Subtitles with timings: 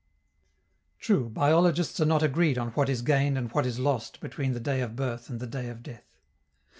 [0.97, 4.59] True, biologists are not agreed on what is gained and what is lost between the
[4.59, 6.17] day of birth and the day of death.